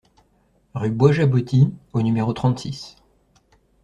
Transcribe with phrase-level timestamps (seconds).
[0.73, 2.95] Rue Bois Jaboti au numéro trente-six